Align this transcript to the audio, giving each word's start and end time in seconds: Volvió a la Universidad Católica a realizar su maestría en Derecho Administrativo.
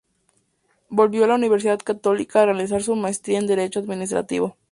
Volvió 0.89 1.23
a 1.23 1.27
la 1.27 1.35
Universidad 1.35 1.77
Católica 1.79 2.41
a 2.41 2.45
realizar 2.47 2.81
su 2.81 2.95
maestría 2.95 3.37
en 3.37 3.45
Derecho 3.45 3.81
Administrativo. 3.81 4.57